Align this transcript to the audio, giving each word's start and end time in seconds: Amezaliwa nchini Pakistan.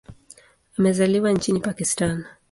Amezaliwa 0.77 1.31
nchini 1.31 1.59
Pakistan. 1.59 2.23